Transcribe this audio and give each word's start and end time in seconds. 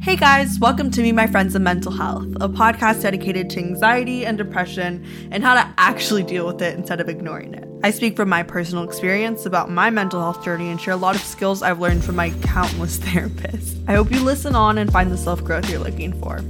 Hey 0.00 0.16
guys, 0.16 0.58
welcome 0.58 0.90
to 0.90 1.02
Me, 1.02 1.12
My 1.12 1.28
Friends, 1.28 1.54
and 1.54 1.62
Mental 1.62 1.92
Health, 1.92 2.26
a 2.40 2.48
podcast 2.48 3.02
dedicated 3.02 3.48
to 3.50 3.58
anxiety 3.60 4.26
and 4.26 4.36
depression 4.36 5.06
and 5.30 5.44
how 5.44 5.54
to 5.54 5.74
actually 5.78 6.24
deal 6.24 6.44
with 6.44 6.60
it 6.60 6.76
instead 6.76 7.00
of 7.00 7.08
ignoring 7.08 7.54
it. 7.54 7.68
I 7.84 7.92
speak 7.92 8.16
from 8.16 8.28
my 8.28 8.42
personal 8.42 8.82
experience 8.82 9.46
about 9.46 9.70
my 9.70 9.90
mental 9.90 10.20
health 10.20 10.44
journey 10.44 10.70
and 10.70 10.80
share 10.80 10.94
a 10.94 10.96
lot 10.96 11.14
of 11.14 11.22
skills 11.22 11.62
I've 11.62 11.78
learned 11.78 12.02
from 12.04 12.16
my 12.16 12.30
countless 12.42 12.98
therapists. 13.00 13.78
I 13.88 13.94
hope 13.94 14.10
you 14.10 14.20
listen 14.20 14.56
on 14.56 14.78
and 14.78 14.90
find 14.90 15.12
the 15.12 15.16
self 15.16 15.44
growth 15.44 15.70
you're 15.70 15.78
looking 15.78 16.18
for. 16.20 16.40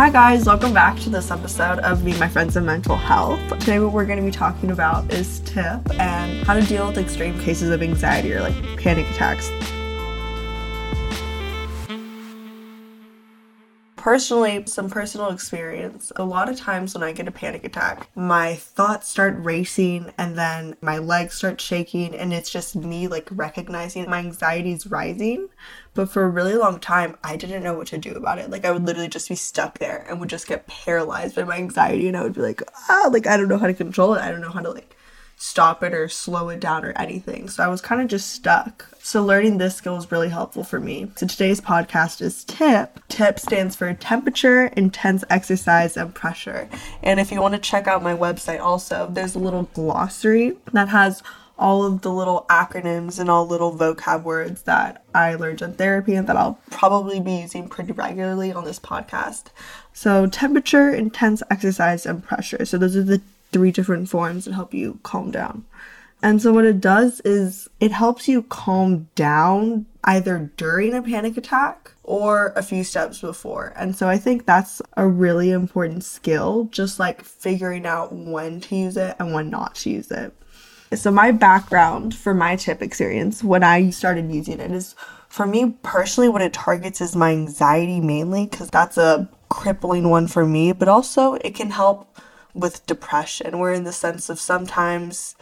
Hi, 0.00 0.08
guys, 0.08 0.46
welcome 0.46 0.72
back 0.72 0.98
to 1.00 1.10
this 1.10 1.30
episode 1.30 1.78
of 1.80 2.04
Me, 2.04 2.18
My 2.18 2.26
Friends, 2.26 2.56
and 2.56 2.64
Mental 2.64 2.96
Health. 2.96 3.38
Today, 3.58 3.80
what 3.80 3.92
we're 3.92 4.06
going 4.06 4.18
to 4.18 4.24
be 4.24 4.30
talking 4.30 4.70
about 4.70 5.12
is 5.12 5.40
TIP 5.40 6.00
and 6.00 6.42
how 6.46 6.54
to 6.54 6.62
deal 6.62 6.86
with 6.86 6.96
extreme 6.96 7.38
cases 7.38 7.68
of 7.68 7.82
anxiety 7.82 8.32
or 8.32 8.40
like 8.40 8.54
panic 8.78 9.06
attacks. 9.10 9.50
Personally, 14.00 14.64
some 14.64 14.88
personal 14.88 15.28
experience. 15.28 16.10
A 16.16 16.24
lot 16.24 16.48
of 16.48 16.56
times 16.56 16.94
when 16.94 17.02
I 17.02 17.12
get 17.12 17.28
a 17.28 17.30
panic 17.30 17.64
attack, 17.64 18.08
my 18.16 18.54
thoughts 18.54 19.10
start 19.10 19.36
racing 19.36 20.10
and 20.16 20.38
then 20.38 20.74
my 20.80 20.96
legs 20.96 21.34
start 21.34 21.60
shaking, 21.60 22.14
and 22.14 22.32
it's 22.32 22.48
just 22.48 22.74
me 22.74 23.08
like 23.08 23.28
recognizing 23.30 24.08
my 24.08 24.20
anxiety 24.20 24.72
is 24.72 24.86
rising. 24.86 25.50
But 25.92 26.08
for 26.08 26.22
a 26.24 26.30
really 26.30 26.54
long 26.54 26.80
time, 26.80 27.18
I 27.22 27.36
didn't 27.36 27.62
know 27.62 27.74
what 27.74 27.88
to 27.88 27.98
do 27.98 28.14
about 28.14 28.38
it. 28.38 28.48
Like, 28.48 28.64
I 28.64 28.70
would 28.70 28.86
literally 28.86 29.08
just 29.08 29.28
be 29.28 29.34
stuck 29.34 29.78
there 29.78 30.06
and 30.08 30.18
would 30.18 30.30
just 30.30 30.48
get 30.48 30.66
paralyzed 30.66 31.36
by 31.36 31.44
my 31.44 31.58
anxiety, 31.58 32.08
and 32.08 32.16
I 32.16 32.22
would 32.22 32.32
be 32.32 32.40
like, 32.40 32.62
ah, 32.88 33.10
like, 33.12 33.26
I 33.26 33.36
don't 33.36 33.48
know 33.48 33.58
how 33.58 33.66
to 33.66 33.74
control 33.74 34.14
it. 34.14 34.22
I 34.22 34.30
don't 34.30 34.40
know 34.40 34.48
how 34.48 34.60
to 34.60 34.70
like 34.70 34.96
stop 35.42 35.82
it 35.82 35.94
or 35.94 36.06
slow 36.06 36.50
it 36.50 36.60
down 36.60 36.84
or 36.84 36.92
anything. 36.96 37.48
So 37.48 37.64
I 37.64 37.68
was 37.68 37.80
kind 37.80 38.02
of 38.02 38.08
just 38.08 38.28
stuck. 38.28 38.86
So 39.02 39.24
learning 39.24 39.56
this 39.56 39.74
skill 39.74 39.94
was 39.94 40.12
really 40.12 40.28
helpful 40.28 40.64
for 40.64 40.78
me. 40.78 41.10
So 41.16 41.26
today's 41.26 41.62
podcast 41.62 42.20
is 42.20 42.44
TIP. 42.44 43.00
TIP 43.08 43.38
stands 43.38 43.74
for 43.74 43.94
temperature, 43.94 44.66
intense 44.76 45.24
exercise, 45.30 45.96
and 45.96 46.14
pressure. 46.14 46.68
And 47.02 47.18
if 47.18 47.32
you 47.32 47.40
want 47.40 47.54
to 47.54 47.60
check 47.60 47.86
out 47.86 48.02
my 48.02 48.14
website 48.14 48.60
also, 48.60 49.08
there's 49.10 49.34
a 49.34 49.38
little 49.38 49.62
glossary 49.72 50.58
that 50.74 50.90
has 50.90 51.22
all 51.58 51.86
of 51.86 52.02
the 52.02 52.12
little 52.12 52.44
acronyms 52.50 53.18
and 53.18 53.30
all 53.30 53.46
little 53.46 53.74
vocab 53.74 54.22
words 54.22 54.62
that 54.64 55.02
I 55.14 55.36
learned 55.36 55.62
in 55.62 55.72
therapy 55.72 56.16
and 56.16 56.26
that 56.26 56.36
I'll 56.36 56.58
probably 56.70 57.18
be 57.18 57.36
using 57.36 57.66
pretty 57.66 57.92
regularly 57.92 58.52
on 58.52 58.64
this 58.64 58.78
podcast. 58.78 59.44
So, 59.94 60.26
temperature, 60.26 60.90
intense 60.90 61.42
exercise, 61.50 62.04
and 62.04 62.22
pressure. 62.22 62.66
So, 62.66 62.76
those 62.76 62.94
are 62.94 63.02
the 63.02 63.22
three 63.52 63.72
different 63.72 64.08
forms 64.08 64.44
that 64.44 64.54
help 64.54 64.74
you 64.74 64.98
calm 65.02 65.30
down. 65.30 65.64
And 66.22 66.42
so, 66.42 66.52
what 66.52 66.66
it 66.66 66.80
does 66.80 67.20
is 67.20 67.68
it 67.80 67.92
helps 67.92 68.28
you 68.28 68.42
calm 68.42 69.08
down 69.14 69.86
either 70.04 70.50
during 70.56 70.94
a 70.94 71.02
panic 71.02 71.36
attack 71.36 71.92
or 72.02 72.52
a 72.56 72.62
few 72.62 72.84
steps 72.84 73.20
before. 73.20 73.72
And 73.76 73.96
so, 73.96 74.08
I 74.08 74.18
think 74.18 74.44
that's 74.44 74.82
a 74.96 75.06
really 75.06 75.50
important 75.50 76.04
skill, 76.04 76.68
just 76.70 76.98
like 76.98 77.24
figuring 77.24 77.86
out 77.86 78.12
when 78.12 78.60
to 78.62 78.76
use 78.76 78.96
it 78.98 79.16
and 79.18 79.32
when 79.32 79.48
not 79.48 79.76
to 79.76 79.90
use 79.90 80.10
it. 80.10 80.34
So, 80.94 81.10
my 81.10 81.30
background 81.30 82.14
for 82.14 82.34
my 82.34 82.56
tip 82.56 82.82
experience 82.82 83.42
when 83.42 83.64
I 83.64 83.88
started 83.88 84.30
using 84.30 84.60
it 84.60 84.72
is 84.72 84.94
for 85.30 85.46
me 85.46 85.76
personally, 85.82 86.28
what 86.28 86.42
it 86.42 86.52
targets 86.52 87.00
is 87.00 87.16
my 87.16 87.30
anxiety 87.30 88.00
mainly, 88.00 88.46
because 88.46 88.68
that's 88.68 88.98
a 88.98 89.28
crippling 89.48 90.10
one 90.10 90.26
for 90.26 90.44
me, 90.44 90.72
but 90.72 90.88
also 90.88 91.34
it 91.34 91.54
can 91.54 91.70
help 91.70 92.18
with 92.54 92.86
depression, 92.86 93.58
where 93.58 93.72
in 93.72 93.84
the 93.84 93.92
sense 93.92 94.28
of 94.28 94.40
sometimes 94.40 95.36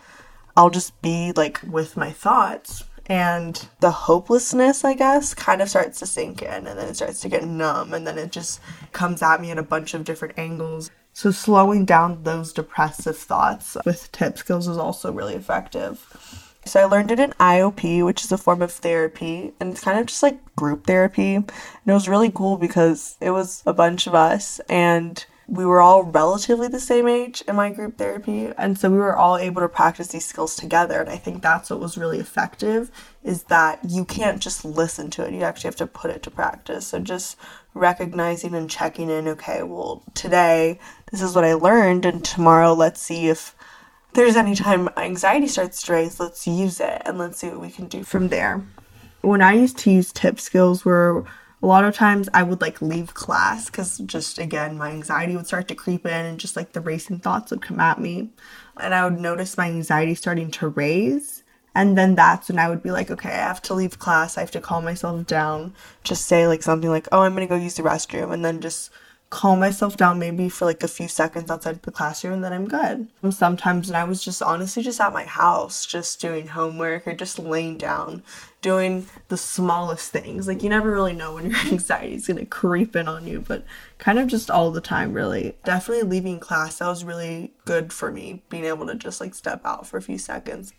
I'll 0.57 0.71
just 0.71 1.01
be 1.03 1.33
like 1.33 1.61
with 1.69 1.97
my 1.97 2.11
thoughts 2.11 2.85
and 3.07 3.69
the 3.81 3.91
hopelessness, 3.91 4.85
I 4.85 4.95
guess, 4.95 5.33
kind 5.33 5.63
of 5.63 5.71
starts 5.71 5.99
to 6.01 6.07
sink 6.07 6.43
in 6.43 6.67
and 6.67 6.79
then 6.79 6.89
it 6.89 6.97
starts 6.97 7.21
to 7.21 7.29
get 7.29 7.45
numb 7.45 7.95
and 7.95 8.07
then 8.07 8.19
it 8.19 8.31
just 8.31 8.61
comes 8.93 9.23
at 9.23 9.41
me 9.41 9.51
at 9.51 9.59
a 9.59 9.63
bunch 9.63 9.95
of 9.95 10.05
different 10.05 10.39
angles. 10.39 10.91
So, 11.15 11.31
slowing 11.31 11.85
down 11.85 12.23
those 12.23 12.53
depressive 12.53 13.17
thoughts 13.17 13.77
with 13.85 14.13
tip 14.13 14.39
skills 14.39 14.69
is 14.69 14.79
also 14.79 15.11
really 15.11 15.35
effective. 15.35 16.55
So, 16.65 16.81
I 16.81 16.85
learned 16.85 17.11
it 17.11 17.19
in 17.19 17.31
IOP, 17.41 18.05
which 18.05 18.25
is 18.25 18.31
a 18.31 18.39
form 18.39 18.63
of 18.63 18.71
therapy, 18.71 19.53
and 19.59 19.73
it's 19.73 19.81
kind 19.81 19.99
of 19.99 20.07
just 20.07 20.23
like 20.23 20.39
group 20.55 20.87
therapy. 20.87 21.35
And 21.35 21.51
it 21.87 21.93
was 21.93 22.09
really 22.09 22.31
cool 22.31 22.57
because 22.57 23.17
it 23.21 23.31
was 23.31 23.63
a 23.65 23.73
bunch 23.73 24.07
of 24.07 24.15
us 24.15 24.61
and 24.69 25.25
we 25.49 25.65
were 25.65 25.81
all 25.81 26.05
relatively 26.05 26.69
the 26.69 26.79
same 26.79 27.09
age 27.09 27.43
in 27.49 27.57
my 27.57 27.71
group 27.71 27.97
therapy 27.97 28.53
and 28.59 28.79
so 28.79 28.91
we 28.91 28.99
were 28.99 29.17
all 29.17 29.39
able 29.39 29.63
to 29.63 29.69
practice 29.69 30.09
these 30.09 30.27
skills 30.27 30.55
together 30.55 31.01
and 31.01 31.09
i 31.09 31.17
think 31.17 31.43
that's 31.43 31.71
what 31.71 31.81
was 31.81 31.97
really 31.97 32.19
effective 32.19 32.91
is 33.29 33.45
that 33.45 33.79
you 33.87 34.07
can't 34.07 34.41
just 34.41 34.65
listen 34.65 35.11
to 35.11 35.27
it. 35.27 35.35
You 35.35 35.43
actually 35.43 35.69
have 35.69 35.77
to 35.77 35.87
put 35.87 36.11
it 36.11 36.23
to 36.23 36.31
practice. 36.31 36.87
So 36.87 36.99
just 36.99 37.37
recognizing 37.75 38.55
and 38.55 38.71
checking 38.71 39.11
in 39.11 39.29
okay 39.29 39.63
well 39.63 40.03
today 40.15 40.81
this 41.13 41.23
is 41.23 41.35
what 41.37 41.45
i 41.45 41.53
learned 41.53 42.05
and 42.05 42.25
tomorrow 42.25 42.73
let's 42.73 43.01
see 43.01 43.29
if 43.29 43.55
there's 44.15 44.35
any 44.35 44.57
time 44.57 44.89
anxiety 44.97 45.47
starts 45.47 45.83
to 45.83 45.93
raise 45.93 46.19
let's 46.19 46.45
use 46.45 46.81
it 46.81 47.03
and 47.05 47.19
let's 47.19 47.39
see 47.39 47.47
what 47.49 47.61
we 47.61 47.71
can 47.71 47.87
do 47.87 48.03
from 48.03 48.29
there. 48.29 48.65
When 49.21 49.43
i 49.43 49.53
used 49.53 49.79
to 49.79 49.91
use 49.91 50.11
tip 50.13 50.41
skills 50.41 50.85
were 50.85 51.25
a 51.63 51.67
lot 51.67 51.85
of 51.85 51.95
times 51.95 52.29
I 52.33 52.43
would 52.43 52.61
like 52.61 52.81
leave 52.81 53.15
class 53.15 53.67
because 53.67 53.99
just 53.99 54.39
again, 54.39 54.79
my 54.79 54.91
anxiety 54.91 55.37
would 55.37 55.47
start 55.47 55.69
to 55.69 55.75
creep 55.75 56.07
in 56.07 56.27
and 56.27 56.39
just 56.39 56.57
like 56.57 56.73
the 56.73 56.81
racing 56.81 57.19
thoughts 57.19 57.51
would 57.51 57.63
come 57.63 57.81
at 57.81 58.01
me. 58.01 58.31
And 58.81 58.95
I 58.95 59.05
would 59.05 59.19
notice 59.19 59.57
my 59.57 59.67
anxiety 59.67 60.15
starting 60.15 60.51
to 60.53 60.69
raise. 60.69 61.43
And 61.75 61.99
then 61.99 62.15
that's 62.15 62.49
when 62.49 62.59
I 62.59 62.69
would 62.69 62.83
be 62.83 62.91
like, 62.91 63.11
okay, 63.11 63.31
I 63.31 63.33
have 63.33 63.63
to 63.63 63.75
leave 63.75 63.99
class. 63.99 64.37
I 64.37 64.41
have 64.41 64.51
to 64.53 64.61
calm 64.61 64.85
myself 64.85 65.27
down. 65.27 65.75
Just 66.05 66.27
say 66.27 66.47
like 66.47 66.63
something 66.63 66.91
like, 66.91 67.09
oh, 67.13 67.21
I'm 67.21 67.35
going 67.35 67.47
to 67.47 67.53
go 67.53 67.61
use 67.61 67.75
the 67.75 67.83
restroom. 67.83 68.33
And 68.33 68.45
then 68.45 68.61
just 68.61 68.91
calm 69.31 69.61
myself 69.61 69.97
down 69.97 70.19
maybe 70.19 70.49
for 70.49 70.65
like 70.65 70.83
a 70.83 70.89
few 70.89 71.07
seconds 71.07 71.51
outside 71.51 71.83
the 71.83 71.91
classroom 71.91 72.35
and 72.35 72.45
then 72.45 72.53
I'm 72.53 72.67
good. 72.67 73.09
Sometimes 73.31 73.89
and 73.89 73.97
I 73.97 74.05
was 74.05 74.25
just 74.25 74.41
honestly 74.43 74.83
just 74.83 75.01
at 75.01 75.13
my 75.13 75.25
house, 75.25 75.85
just 75.85 76.21
doing 76.21 76.49
homework 76.49 77.07
or 77.07 77.15
just 77.15 77.39
laying 77.39 77.77
down, 77.77 78.23
doing 78.63 79.07
the 79.29 79.37
smallest 79.37 80.11
things. 80.11 80.49
Like 80.49 80.63
you 80.63 80.71
never 80.71 80.91
really 80.91 81.13
know 81.13 81.35
when 81.35 81.51
your 81.51 81.59
anxiety 81.67 82.15
is 82.15 82.27
gonna 82.27 82.47
creep 82.47 82.97
in 82.97 83.07
on 83.07 83.27
you, 83.27 83.41
but 83.47 83.65
kind 83.99 84.19
of 84.19 84.29
just 84.29 84.51
all 84.51 84.71
the 84.71 84.81
time 84.81 85.13
really. 85.13 85.57
Definitely 85.65 86.09
leaving 86.09 86.41
class, 86.41 86.79
that 86.79 86.89
was 86.89 87.05
really 87.05 87.53
good 87.67 87.93
for 87.93 88.11
me, 88.11 88.43
being 88.49 88.65
able 88.65 88.87
to 88.87 88.95
just 88.95 89.21
like 89.21 89.35
step 89.35 89.61
out 89.65 89.87
for 89.87 89.99
a 89.99 90.03
few 90.03 90.19
seconds 90.19 90.73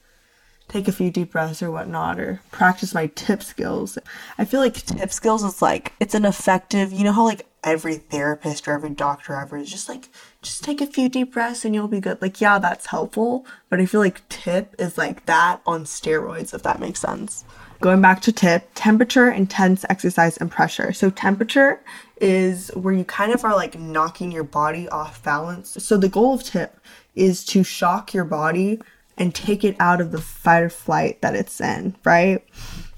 take 0.70 0.88
a 0.88 0.92
few 0.92 1.12
deep 1.12 1.32
breaths 1.32 1.62
or 1.62 1.72
whatnot 1.72 2.20
or 2.20 2.42
practice 2.52 2.94
my 2.94 3.08
tip 3.08 3.44
skills. 3.44 3.98
I 4.38 4.46
feel 4.46 4.62
like 4.62 4.76
tip 4.76 5.12
skills 5.12 5.44
is 5.44 5.62
like 5.62 5.94
it's 6.00 6.16
an 6.16 6.26
effective, 6.26 6.94
you 6.94 7.04
know 7.04 7.12
how 7.12 7.26
like 7.26 7.46
every 7.64 7.96
therapist 7.96 8.68
or 8.68 8.74
every 8.74 8.92
doctor 8.92 9.34
ever 9.34 9.58
is 9.58 9.70
just 9.70 9.90
like 9.90 10.08
just 10.42 10.64
take 10.64 10.80
a 10.80 10.86
few 10.86 11.10
deep 11.10 11.34
breaths 11.34 11.66
and 11.66 11.76
you'll 11.76 11.88
be 11.88 12.00
good. 12.00 12.22
Like 12.22 12.40
yeah, 12.40 12.60
that's 12.60 12.86
helpful, 12.86 13.46
but 13.70 13.82
I 13.82 13.86
feel 13.86 14.00
like 14.00 14.28
tip 14.30 14.76
is 14.80 14.98
like 14.98 15.26
that 15.26 15.62
on 15.66 15.84
steroids 15.84 16.54
if 16.54 16.64
that 16.64 16.80
makes 16.80 17.02
sense. 17.02 17.44
Going 17.82 18.02
back 18.02 18.22
to 18.24 18.34
tip, 18.34 18.70
temperature, 18.76 19.32
intense 19.32 19.86
exercise 19.90 20.36
and 20.38 20.52
pressure. 20.52 20.92
So 20.92 21.10
temperature 21.10 21.80
is 22.20 22.70
where 22.76 22.94
you 22.94 23.06
kind 23.06 23.34
of 23.34 23.46
are 23.46 23.56
like 23.56 23.80
knocking 23.80 24.34
your 24.34 24.44
body 24.44 24.90
off 24.90 25.24
balance. 25.24 25.78
So 25.80 25.98
the 25.98 26.10
goal 26.10 26.34
of 26.34 26.44
tip 26.44 26.78
is 27.16 27.46
to 27.46 27.64
shock 27.64 28.14
your 28.14 28.26
body 28.26 28.80
and 29.20 29.36
take 29.36 29.64
it 29.64 29.76
out 29.80 30.02
of 30.02 30.12
the 30.12 30.22
fight 30.22 30.64
or 30.64 30.70
flight 30.70 31.22
that 31.22 31.36
it's 31.36 31.60
in, 31.62 31.96
right? 32.06 32.44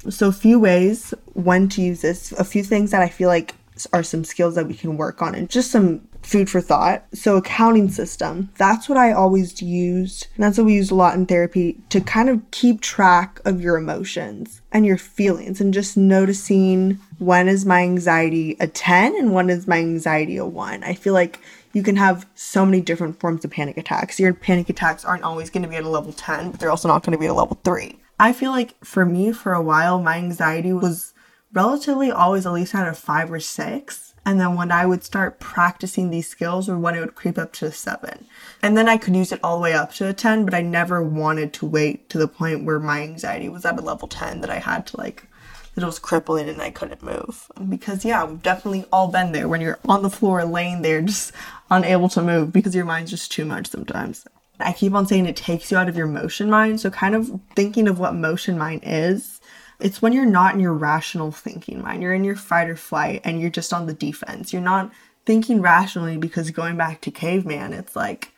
So, 0.10 0.28
a 0.28 0.32
few 0.34 0.60
ways 0.60 1.14
when 1.34 1.68
to 1.70 1.82
use 1.82 2.02
this, 2.02 2.32
a 2.34 2.44
few 2.44 2.64
things 2.64 2.92
that 2.92 3.02
I 3.02 3.10
feel 3.10 3.28
like 3.30 3.56
are 3.94 4.04
some 4.04 4.24
skills 4.24 4.56
that 4.56 4.68
we 4.68 4.76
can 4.76 4.96
work 4.96 5.22
on, 5.22 5.36
and 5.36 5.50
just 5.50 5.72
some 5.72 6.08
food 6.22 6.50
for 6.50 6.62
thought. 6.62 7.06
So, 7.14 7.38
accounting 7.38 7.90
system. 7.90 8.50
That's 8.58 8.88
what 8.88 8.98
I 8.98 9.12
always 9.12 9.62
used. 9.62 10.28
And 10.36 10.44
that's 10.44 10.58
what 10.58 10.66
we 10.66 10.76
use 10.76 10.92
a 10.92 10.96
lot 10.96 11.16
in 11.16 11.26
therapy 11.26 11.78
to 11.90 12.02
kind 12.02 12.30
of 12.30 12.42
keep 12.52 12.82
track 12.82 13.40
of 13.46 13.62
your 13.62 13.78
emotions 13.78 14.62
and 14.72 14.86
your 14.86 14.98
feelings 14.98 15.60
and 15.60 15.74
just 15.74 15.98
noticing 15.98 17.00
when 17.20 17.48
is 17.48 17.66
my 17.66 17.82
anxiety 17.82 18.56
a 18.60 18.68
10 18.68 19.16
and 19.16 19.34
when 19.34 19.50
is 19.50 19.68
my 19.68 19.78
anxiety 19.78 20.38
a 20.38 20.46
1. 20.46 20.84
I 20.84 20.94
feel 20.94 21.14
like 21.14 21.40
you 21.74 21.84
can 21.84 21.96
have 21.96 22.28
so 22.36 22.66
many 22.66 22.82
different 22.82 23.20
forms 23.20 23.46
of 23.46 23.52
panic 23.52 23.78
attacks. 23.78 24.20
Your 24.20 24.34
panic 24.34 24.70
attacks 24.70 25.06
aren't 25.06 25.24
always 25.24 25.50
going 25.50 25.64
to 25.64 25.70
be 25.70 25.76
at 25.76 25.84
a 25.84 25.90
level 25.90 26.14
10, 26.14 26.52
but 26.52 26.60
they're 26.60 26.70
also 26.70 26.88
not 26.88 27.04
going 27.04 27.14
to 27.14 27.20
be 27.20 27.26
at 27.26 27.32
a 27.32 27.34
level 27.34 27.60
3. 27.64 27.98
I 28.20 28.34
feel 28.34 28.52
like 28.52 28.84
for 28.84 29.06
me, 29.06 29.32
for 29.32 29.54
a 29.54 29.62
while, 29.62 30.02
my 30.02 30.18
anxiety 30.18 30.74
was 30.74 31.14
relatively 31.54 32.12
always 32.12 32.46
at 32.46 32.54
least 32.54 32.76
at 32.76 32.88
a 32.88 32.94
5 32.94 33.32
or 33.32 33.40
6. 33.40 34.14
And 34.24 34.40
then 34.40 34.56
when 34.56 34.72
I 34.72 34.86
would 34.86 35.04
start 35.04 35.40
practicing 35.40 36.10
these 36.10 36.28
skills 36.28 36.70
or 36.70 36.78
when 36.78 36.96
it 36.96 37.00
would 37.00 37.16
creep 37.16 37.40
up 37.40 37.54
to 37.54 37.66
a 37.66 37.72
7. 37.72 38.26
And 38.62 38.78
then 38.78 38.88
I 38.88 38.98
could 38.98 39.16
use 39.16 39.32
it 39.32 39.40
all 39.44 39.58
the 39.58 39.64
way 39.64 39.74
up 39.74 39.94
to 39.94 40.08
a 40.08 40.14
10, 40.14 40.46
but 40.46 40.54
I 40.54 40.62
never 40.62 41.02
wanted 41.02 41.54
to 41.54 41.66
wait 41.66 42.08
to 42.10 42.20
the 42.20 42.28
point 42.28 42.64
where 42.64 42.80
my 42.80 43.02
anxiety 43.02 43.50
was 43.50 43.66
at 43.66 43.80
a 43.80 43.82
level 43.82 44.08
10 44.08 44.42
that 44.42 44.52
I 44.52 44.60
had 44.60 44.86
to 44.88 44.98
like 44.98 45.28
that 45.76 45.84
it 45.84 45.86
was 45.86 46.00
crippling 46.00 46.50
and 46.50 46.62
I 46.62 46.72
couldn't 46.72 47.04
move. 47.04 47.50
Because 47.70 48.04
yeah, 48.04 48.26
we've 48.26 48.42
definitely 48.42 48.86
all 48.92 49.08
been 49.08 49.32
there 49.32 49.48
when 49.48 49.62
you're 49.62 49.80
on 49.88 50.04
the 50.04 50.10
floor 50.10 50.44
laying 50.44 50.82
there 50.82 51.02
just 51.02 51.32
unable 51.70 52.10
to 52.10 52.22
move 52.22 52.52
because 52.52 52.76
your 52.76 52.86
mind's 52.86 53.12
just 53.12 53.32
too 53.32 53.46
much 53.46 53.68
sometimes. 53.68 54.26
I 54.60 54.74
keep 54.74 54.94
on 54.94 55.08
saying 55.08 55.26
it 55.26 55.36
takes 55.36 55.72
you 55.72 55.78
out 55.78 55.90
of 55.90 55.98
your 55.98 56.08
emotion 56.08 56.50
mind. 56.50 56.80
So, 56.80 56.90
kind 56.90 57.16
of 57.16 57.40
thinking 57.56 57.88
of 57.88 58.00
what 58.00 58.14
emotion 58.14 58.58
mind 58.58 58.82
is, 58.86 59.42
it's 59.80 60.02
when 60.02 60.14
you're 60.14 60.26
not 60.26 60.54
in 60.54 60.60
your 60.60 60.74
rational 60.74 61.32
thinking 61.32 61.82
mind. 61.82 62.04
You're 62.04 62.14
in 62.14 62.24
your 62.24 62.36
fight 62.36 62.70
or 62.70 62.76
flight 62.76 63.22
and 63.24 63.42
you're 63.42 63.50
just 63.50 63.74
on 63.74 63.88
the 63.88 63.94
defense. 63.94 64.54
You're 64.54 64.62
not 64.62 64.92
thinking 65.26 65.62
rationally 65.62 66.18
because 66.18 66.52
going 66.52 66.78
back 66.78 67.02
to 67.02 67.12
caveman, 67.12 67.74
it's 67.74 67.96
like 67.96 68.32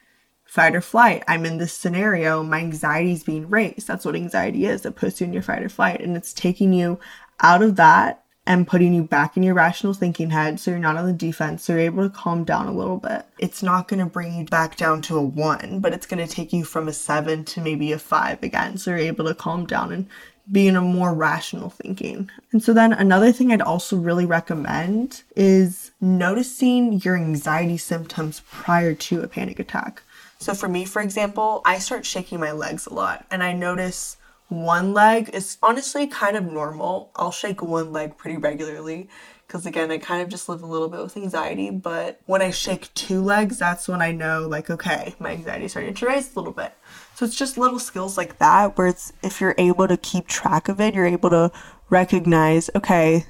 fight 0.46 0.76
or 0.76 0.82
flight. 0.82 1.24
I'm 1.28 1.46
in 1.46 1.58
this 1.58 1.74
scenario, 1.74 2.44
my 2.44 2.60
anxiety 2.60 3.12
is 3.12 3.24
being 3.24 3.50
raised. 3.50 3.88
That's 3.88 4.06
what 4.06 4.16
anxiety 4.16 4.66
is. 4.66 4.86
It 4.86 4.96
puts 4.96 5.20
you 5.20 5.26
in 5.26 5.34
your 5.34 5.42
fight 5.42 5.64
or 5.64 5.70
flight 5.70 6.00
and 6.00 6.16
it's 6.16 6.34
taking 6.34 6.74
you 6.74 7.00
out 7.42 7.62
of 7.62 7.76
that 7.78 8.24
and 8.46 8.68
putting 8.68 8.94
you 8.94 9.04
back 9.04 9.38
in 9.38 9.44
your 9.44 9.54
rational 9.54 9.94
thinking 9.94 10.30
head 10.30 10.60
so 10.60 10.72
you're 10.72 10.80
not 10.80 10.98
on 10.98 11.06
the 11.06 11.14
defense, 11.14 11.64
so 11.64 11.74
you're 11.74 11.82
able 11.84 12.04
to 12.04 12.14
calm 12.16 12.44
down 12.44 12.68
a 12.68 12.74
little 12.74 12.98
bit. 12.98 13.26
It's 13.40 13.64
not 13.64 13.88
going 13.88 14.02
to 14.02 14.06
bring 14.06 14.38
you 14.38 14.46
back 14.46 14.76
down 14.76 15.02
to 15.04 15.18
a 15.18 15.22
one, 15.22 15.80
but 15.80 15.94
it's 15.94 16.06
going 16.06 16.26
to 16.26 16.34
take 16.34 16.52
you 16.52 16.66
from 16.66 16.88
a 16.88 16.94
seven 16.94 17.46
to 17.46 17.62
maybe 17.62 17.94
a 17.94 18.00
five 18.00 18.44
again, 18.44 18.78
so 18.78 18.92
you're 18.92 19.00
able 19.00 19.26
to 19.26 19.36
calm 19.36 19.66
down 19.66 19.94
and 19.94 20.08
be 20.52 20.68
in 20.68 20.76
a 20.76 20.82
more 20.82 21.14
rational 21.14 21.70
thinking. 21.70 22.30
And 22.52 22.62
so 22.62 22.74
then 22.74 22.92
another 22.92 23.32
thing 23.32 23.52
I'd 23.54 23.62
also 23.62 23.96
really 23.96 24.26
recommend 24.26 25.24
is 25.38 25.92
noticing 26.02 27.00
your 27.02 27.16
anxiety 27.16 27.78
symptoms 27.78 28.42
prior 28.52 28.94
to 28.94 29.22
a 29.22 29.28
panic 29.30 29.60
attack. 29.60 30.04
So 30.40 30.54
for 30.54 30.68
me, 30.68 30.84
for 30.84 31.02
example, 31.02 31.62
I 31.64 31.80
start 31.80 32.06
shaking 32.06 32.42
my 32.42 32.52
legs 32.52 32.88
a 32.88 32.94
lot 32.94 33.26
and 33.32 33.42
I 33.42 33.54
notice 33.54 34.18
one 34.62 34.94
leg 34.94 35.30
is 35.34 35.58
honestly 35.64 36.08
kind 36.08 36.38
of 36.38 36.44
normal. 36.44 37.12
I'll 37.16 37.32
shake 37.32 37.62
one 37.62 37.92
leg 37.92 38.18
pretty 38.18 38.38
regularly 38.38 39.10
because 39.48 39.66
again, 39.66 39.92
I 39.92 40.00
kind 40.00 40.22
of 40.22 40.30
just 40.30 40.50
live 40.50 40.64
a 40.64 40.66
little 40.66 40.90
bit 40.90 41.02
with 41.02 41.16
anxiety. 41.16 41.70
But 41.70 42.20
when 42.26 42.42
I 42.42 42.50
shake 42.50 42.94
two 42.94 43.22
legs, 43.22 43.60
that's 43.60 43.88
when 43.88 44.02
I 44.02 44.12
know, 44.12 44.48
like, 44.48 44.70
okay, 44.70 45.16
my 45.20 45.32
anxiety 45.32 45.66
is 45.66 45.72
starting 45.72 45.94
to 45.94 46.06
rise 46.06 46.34
a 46.36 46.40
little 46.40 46.54
bit. 46.54 46.74
So 47.16 47.26
it's 47.26 47.36
just 47.36 47.58
little 47.58 47.80
skills 47.80 48.18
like 48.18 48.40
that 48.40 48.78
where 48.78 48.88
it's 48.88 49.14
if 49.22 49.40
you're 49.40 49.56
able 49.58 49.88
to 49.88 49.98
keep 49.98 50.28
track 50.28 50.70
of 50.70 50.82
it, 50.82 50.96
you're 50.96 51.06
able 51.06 51.30
to 51.30 51.52
recognize, 51.90 52.70
okay, 52.76 53.26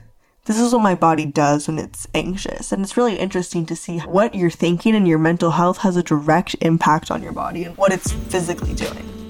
this 0.46 0.60
is 0.60 0.74
what 0.74 0.82
my 0.82 0.96
body 0.96 1.26
does 1.26 1.68
when 1.68 1.80
it's 1.80 2.08
anxious. 2.14 2.72
And 2.72 2.84
it's 2.84 2.98
really 2.98 3.18
interesting 3.18 3.66
to 3.66 3.76
see 3.76 4.00
what 4.00 4.36
you're 4.36 4.50
thinking 4.50 4.96
and 4.96 5.08
your 5.08 5.20
mental 5.20 5.52
health 5.52 5.80
has 5.80 5.98
a 5.98 6.04
direct 6.04 6.56
impact 6.62 7.12
on 7.12 7.24
your 7.24 7.34
body 7.34 7.66
and 7.66 7.78
what 7.78 7.92
it's 7.92 8.12
physically 8.12 8.74
doing. 8.74 9.23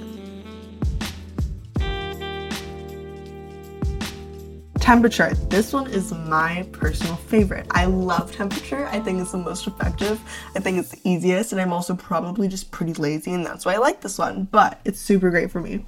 Temperature. 4.84 5.34
This 5.48 5.72
one 5.72 5.90
is 5.90 6.12
my 6.12 6.68
personal 6.74 7.16
favorite. 7.16 7.66
I 7.72 7.86
love 7.86 8.36
temperature. 8.36 8.86
I 8.88 9.00
think 9.00 9.22
it's 9.22 9.32
the 9.32 9.38
most 9.38 9.66
effective. 9.66 10.20
I 10.58 10.60
think 10.60 10.78
it's 10.78 10.90
the 10.90 11.00
easiest, 11.10 11.54
and 11.54 11.62
I'm 11.62 11.72
also 11.72 11.96
probably 11.96 12.50
just 12.50 12.70
pretty 12.70 12.92
lazy, 12.96 13.32
and 13.32 13.46
that's 13.46 13.66
why 13.66 13.76
I 13.76 13.78
like 13.78 14.02
this 14.02 14.18
one, 14.18 14.44
but 14.52 14.82
it's 14.84 15.00
super 15.00 15.30
great 15.30 15.52
for 15.52 15.62
me. 15.62 15.86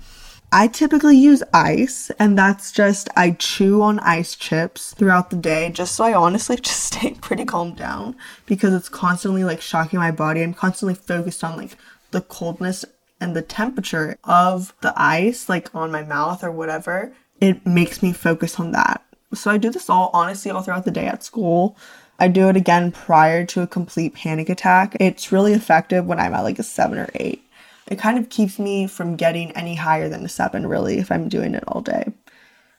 I 0.53 0.69
typically 0.69 1.17
use 1.17 1.43
ice, 1.53 2.09
and 2.19 2.37
that's 2.37 2.71
just 2.71 3.09
I 3.17 3.31
chew 3.31 3.81
on 3.81 3.99
ice 3.99 4.33
chips 4.33 4.93
throughout 4.93 5.29
the 5.29 5.35
day 5.35 5.71
just 5.71 5.95
so 5.95 6.05
I 6.05 6.13
honestly 6.13 6.55
just 6.61 6.83
stay 6.83 7.15
pretty 7.15 7.43
calmed 7.43 7.75
down 7.75 8.15
because 8.45 8.73
it's 8.73 8.87
constantly 8.87 9.43
like 9.43 9.59
shocking 9.59 9.99
my 9.99 10.11
body. 10.11 10.41
I'm 10.41 10.53
constantly 10.53 10.95
focused 10.95 11.43
on 11.43 11.57
like 11.57 11.75
the 12.11 12.21
coldness 12.21 12.85
and 13.19 13.35
the 13.35 13.41
temperature 13.41 14.17
of 14.23 14.73
the 14.79 14.93
ice, 14.95 15.49
like 15.49 15.75
on 15.75 15.91
my 15.91 16.03
mouth 16.03 16.45
or 16.45 16.51
whatever 16.51 17.13
it 17.41 17.65
makes 17.65 18.01
me 18.01 18.13
focus 18.13 18.59
on 18.59 18.71
that. 18.71 19.03
So 19.33 19.51
I 19.51 19.57
do 19.57 19.69
this 19.69 19.89
all 19.89 20.09
honestly 20.13 20.51
all 20.51 20.61
throughout 20.61 20.85
the 20.85 20.91
day 20.91 21.07
at 21.07 21.23
school. 21.23 21.77
I 22.17 22.29
do 22.29 22.47
it 22.47 22.55
again 22.55 22.91
prior 22.91 23.45
to 23.47 23.61
a 23.61 23.67
complete 23.67 24.13
panic 24.13 24.49
attack. 24.49 24.95
It's 24.99 25.31
really 25.31 25.53
effective 25.53 26.05
when 26.05 26.19
I'm 26.19 26.33
at 26.33 26.43
like 26.43 26.59
a 26.59 26.63
seven 26.63 26.97
or 26.97 27.09
eight. 27.15 27.43
It 27.87 27.99
kind 27.99 28.17
of 28.17 28.29
keeps 28.29 28.57
me 28.57 28.87
from 28.87 29.15
getting 29.15 29.51
any 29.51 29.75
higher 29.75 30.09
than 30.09 30.25
a 30.25 30.29
seven, 30.29 30.65
really, 30.65 30.97
if 30.97 31.11
I'm 31.11 31.29
doing 31.29 31.53
it 31.53 31.63
all 31.67 31.81
day. 31.81 32.13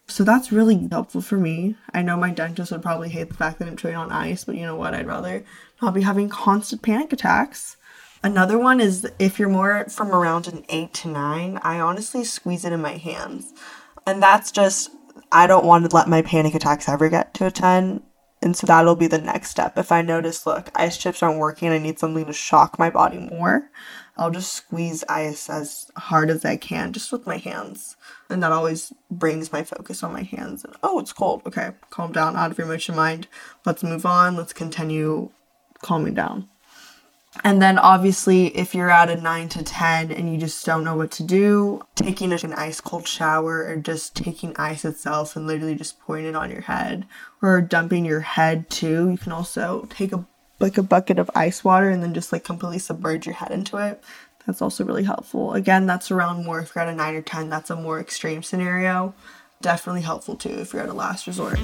So 0.08 0.24
that's 0.24 0.52
really 0.52 0.88
helpful 0.90 1.20
for 1.20 1.36
me. 1.36 1.76
I 1.92 2.02
know 2.02 2.16
my 2.16 2.30
dentist 2.30 2.72
would 2.72 2.82
probably 2.82 3.08
hate 3.08 3.28
the 3.28 3.34
fact 3.34 3.58
that 3.58 3.68
I'm 3.68 3.76
chewing 3.76 3.96
on 3.96 4.10
ice, 4.10 4.44
but 4.44 4.56
you 4.56 4.62
know 4.62 4.76
what? 4.76 4.94
I'd 4.94 5.06
rather 5.06 5.44
not 5.82 5.94
be 5.94 6.02
having 6.02 6.28
constant 6.28 6.82
panic 6.82 7.12
attacks. 7.12 7.76
Another 8.22 8.58
one 8.58 8.80
is 8.80 9.06
if 9.18 9.38
you're 9.38 9.48
more 9.48 9.84
from 9.88 10.10
around 10.10 10.48
an 10.48 10.64
eight 10.68 10.94
to 10.94 11.08
nine, 11.08 11.60
I 11.62 11.78
honestly 11.78 12.24
squeeze 12.24 12.64
it 12.64 12.72
in 12.72 12.80
my 12.80 12.96
hands. 12.96 13.52
And 14.06 14.22
that's 14.22 14.52
just, 14.52 14.90
I 15.32 15.46
don't 15.46 15.66
want 15.66 15.88
to 15.88 15.94
let 15.94 16.08
my 16.08 16.22
panic 16.22 16.54
attacks 16.54 16.88
ever 16.88 17.08
get 17.08 17.34
to 17.34 17.46
a 17.46 17.50
10. 17.50 18.02
And 18.42 18.56
so 18.56 18.66
that'll 18.66 18.96
be 18.96 19.06
the 19.06 19.18
next 19.18 19.50
step. 19.50 19.76
If 19.76 19.90
I 19.90 20.02
notice, 20.02 20.46
look, 20.46 20.70
ice 20.74 20.96
chips 20.96 21.22
aren't 21.22 21.38
working, 21.38 21.70
I 21.70 21.78
need 21.78 21.98
something 21.98 22.26
to 22.26 22.32
shock 22.32 22.78
my 22.78 22.90
body 22.90 23.18
more, 23.18 23.70
I'll 24.18 24.30
just 24.30 24.52
squeeze 24.52 25.04
ice 25.08 25.50
as 25.50 25.90
hard 25.96 26.30
as 26.30 26.44
I 26.44 26.56
can, 26.56 26.92
just 26.92 27.12
with 27.12 27.26
my 27.26 27.38
hands. 27.38 27.96
And 28.30 28.42
that 28.42 28.52
always 28.52 28.92
brings 29.10 29.52
my 29.52 29.64
focus 29.64 30.02
on 30.02 30.12
my 30.12 30.22
hands. 30.22 30.64
And, 30.64 30.74
oh, 30.82 30.98
it's 31.00 31.12
cold. 31.12 31.42
Okay, 31.46 31.70
calm 31.90 32.12
down, 32.12 32.36
out 32.36 32.50
of 32.50 32.58
your 32.58 32.66
emotion 32.66 32.94
mind. 32.94 33.26
Let's 33.64 33.82
move 33.82 34.06
on. 34.06 34.36
Let's 34.36 34.52
continue 34.52 35.30
calming 35.82 36.14
down. 36.14 36.48
And 37.44 37.62
then 37.62 37.78
obviously, 37.78 38.56
if 38.56 38.74
you're 38.74 38.90
at 38.90 39.10
a 39.10 39.20
9 39.20 39.48
to 39.50 39.62
10 39.62 40.10
and 40.12 40.32
you 40.32 40.38
just 40.38 40.64
don't 40.66 40.84
know 40.84 40.96
what 40.96 41.10
to 41.12 41.22
do, 41.22 41.82
taking 41.94 42.32
an 42.32 42.52
ice 42.54 42.80
cold 42.80 43.06
shower 43.06 43.64
or 43.66 43.76
just 43.76 44.16
taking 44.16 44.56
ice 44.56 44.84
itself 44.84 45.36
and 45.36 45.46
literally 45.46 45.74
just 45.74 46.00
pouring 46.00 46.26
it 46.26 46.36
on 46.36 46.50
your 46.50 46.62
head 46.62 47.06
or 47.42 47.60
dumping 47.60 48.04
your 48.04 48.20
head 48.20 48.68
too. 48.70 49.10
You 49.10 49.18
can 49.18 49.32
also 49.32 49.86
take 49.90 50.12
a 50.12 50.24
like 50.58 50.78
a 50.78 50.82
bucket 50.82 51.18
of 51.18 51.30
ice 51.34 51.62
water 51.62 51.90
and 51.90 52.02
then 52.02 52.14
just 52.14 52.32
like 52.32 52.44
completely 52.44 52.78
submerge 52.78 53.26
your 53.26 53.34
head 53.34 53.50
into 53.50 53.76
it. 53.76 54.02
That's 54.46 54.62
also 54.62 54.84
really 54.84 55.04
helpful. 55.04 55.52
Again, 55.54 55.86
that's 55.86 56.10
around 56.10 56.44
more 56.44 56.60
if 56.60 56.74
you're 56.74 56.84
at 56.84 56.92
a 56.92 56.96
9 56.96 57.14
or 57.14 57.22
10, 57.22 57.50
that's 57.50 57.70
a 57.70 57.76
more 57.76 58.00
extreme 58.00 58.42
scenario. 58.42 59.14
Definitely 59.60 60.02
helpful 60.02 60.36
too 60.36 60.50
if 60.50 60.72
you're 60.72 60.82
at 60.82 60.88
a 60.88 60.94
last 60.94 61.26
resort. 61.26 61.58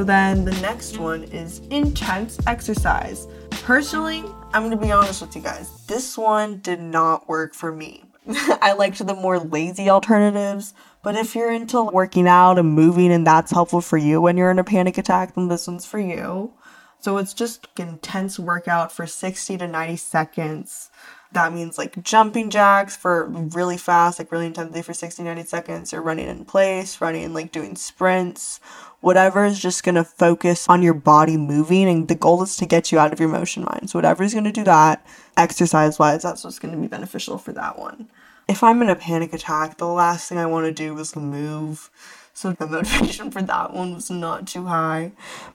So 0.00 0.04
then 0.04 0.46
the 0.46 0.58
next 0.62 0.96
one 0.96 1.24
is 1.24 1.58
intense 1.68 2.38
exercise. 2.46 3.28
Personally, 3.50 4.24
I'm 4.54 4.62
gonna 4.62 4.78
be 4.78 4.90
honest 4.90 5.20
with 5.20 5.36
you 5.36 5.42
guys, 5.42 5.84
this 5.88 6.16
one 6.16 6.60
did 6.60 6.80
not 6.80 7.28
work 7.28 7.52
for 7.52 7.70
me. 7.70 8.04
I 8.62 8.72
liked 8.72 9.06
the 9.06 9.14
more 9.14 9.38
lazy 9.38 9.90
alternatives, 9.90 10.72
but 11.02 11.16
if 11.16 11.34
you're 11.34 11.52
into 11.52 11.82
working 11.82 12.26
out 12.26 12.58
and 12.58 12.72
moving 12.72 13.12
and 13.12 13.26
that's 13.26 13.50
helpful 13.50 13.82
for 13.82 13.98
you 13.98 14.22
when 14.22 14.38
you're 14.38 14.50
in 14.50 14.58
a 14.58 14.64
panic 14.64 14.96
attack, 14.96 15.34
then 15.34 15.48
this 15.48 15.66
one's 15.66 15.84
for 15.84 16.00
you. 16.00 16.54
So 17.00 17.16
it's 17.16 17.32
just 17.32 17.66
intense 17.78 18.38
workout 18.38 18.92
for 18.92 19.06
60 19.06 19.56
to 19.58 19.66
90 19.66 19.96
seconds. 19.96 20.90
That 21.32 21.52
means 21.52 21.78
like 21.78 22.02
jumping 22.02 22.50
jacks 22.50 22.96
for 22.96 23.26
really 23.26 23.76
fast, 23.76 24.18
like 24.18 24.30
really 24.32 24.46
intensely 24.46 24.82
for 24.82 24.92
60, 24.92 25.22
90 25.22 25.44
seconds, 25.44 25.94
or 25.94 26.02
running 26.02 26.28
in 26.28 26.44
place, 26.44 27.00
running 27.00 27.32
like 27.32 27.52
doing 27.52 27.76
sprints, 27.76 28.60
whatever 29.00 29.44
is 29.44 29.58
just 29.60 29.84
to 29.84 30.04
focus 30.04 30.68
on 30.68 30.82
your 30.82 30.94
body 30.94 31.36
moving. 31.36 31.88
And 31.88 32.08
the 32.08 32.16
goal 32.16 32.42
is 32.42 32.56
to 32.56 32.66
get 32.66 32.90
you 32.92 32.98
out 32.98 33.12
of 33.12 33.20
your 33.20 33.28
emotion 33.28 33.64
mind. 33.64 33.90
So, 33.90 33.98
whatever 33.98 34.24
is 34.24 34.34
to 34.34 34.52
do 34.52 34.64
that, 34.64 35.06
exercise 35.36 35.98
wise, 35.98 36.22
that's 36.22 36.44
what's 36.44 36.58
to 36.58 36.80
be 36.80 36.88
beneficial 36.88 37.38
for 37.38 37.52
that 37.52 37.78
one. 37.78 38.08
If 38.48 38.64
I'm 38.64 38.82
in 38.82 38.90
a 38.90 38.96
panic 38.96 39.32
attack, 39.32 39.78
the 39.78 39.86
last 39.86 40.28
thing 40.28 40.36
I 40.36 40.46
want 40.46 40.66
to 40.66 40.72
do 40.72 40.98
is 40.98 41.14
move. 41.14 41.88
So 42.32 42.52
the 42.52 42.66
motivation 42.66 43.30
for 43.30 43.42
that 43.42 43.74
one 43.74 43.94
was 43.94 44.10
not 44.10 44.46
too 44.46 44.66
high. 44.66 45.12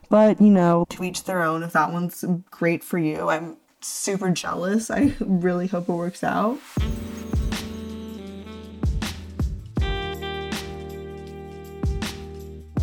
But, 0.09 0.39
you 0.41 0.51
know, 0.51 0.85
to 0.89 1.03
each 1.03 1.23
their 1.23 1.43
own. 1.43 1.63
If 1.63 1.73
that 1.73 1.91
one's 1.91 2.23
great 2.51 2.83
for 2.83 2.97
you, 2.97 3.29
I'm 3.29 3.57
super 3.81 4.29
jealous. 4.31 4.91
I 4.91 5.13
really 5.19 5.67
hope 5.67 5.89
it 5.89 5.93
works 5.93 6.23
out. 6.23 6.59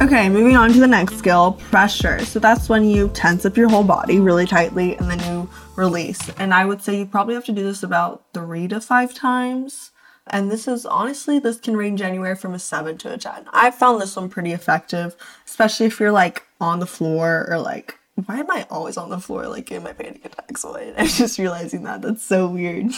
Okay, 0.03 0.29
moving 0.29 0.57
on 0.57 0.73
to 0.73 0.81
the 0.81 0.89
next 0.89 1.19
skill 1.19 1.53
pressure. 1.53 2.25
So 2.25 2.41
that's 2.41 2.69
when 2.69 2.83
you 2.83 3.09
tense 3.11 3.47
up 3.47 3.57
your 3.57 3.69
whole 3.69 3.85
body 3.85 4.19
really 4.19 4.47
tightly 4.47 4.97
and 4.97 5.09
then 5.09 5.21
you 5.21 5.49
release. 5.77 6.29
And 6.41 6.53
I 6.53 6.65
would 6.65 6.83
say 6.83 6.99
you 6.99 7.07
probably 7.07 7.35
have 7.35 7.45
to 7.45 7.53
do 7.53 7.63
this 7.63 7.85
about 7.85 8.25
three 8.35 8.67
to 8.67 8.81
five 8.81 9.15
times. 9.15 9.92
And 10.33 10.51
this 10.51 10.67
is 10.67 10.87
honestly, 10.87 11.39
this 11.39 11.61
can 11.61 11.77
range 11.77 12.01
anywhere 12.01 12.35
from 12.35 12.55
a 12.55 12.59
seven 12.59 12.97
to 12.99 13.12
a 13.12 13.19
10. 13.19 13.45
I 13.53 13.71
found 13.71 14.01
this 14.01 14.17
one 14.17 14.31
pretty 14.31 14.53
effective, 14.53 15.15
especially 15.47 15.87
if 15.87 16.01
you're 16.01 16.11
like 16.11 16.43
on 16.59 16.81
the 16.81 16.87
floor 16.87 17.47
or 17.51 17.59
like, 17.59 17.99
why 18.25 18.39
am 18.39 18.51
I 18.51 18.67
always 18.71 18.97
on 18.97 19.11
the 19.11 19.21
floor 19.21 19.47
like 19.47 19.71
in 19.71 19.83
my 19.83 19.93
panic 19.93 20.25
attacks? 20.25 20.65
Away? 20.65 20.95
I'm 20.99 21.07
just 21.07 21.39
realizing 21.39 21.83
that. 21.85 22.01
That's 22.01 22.25
so 22.25 22.49
weird. 22.49 22.93